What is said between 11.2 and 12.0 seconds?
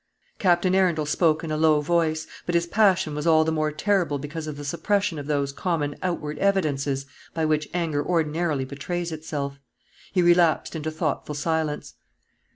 silence.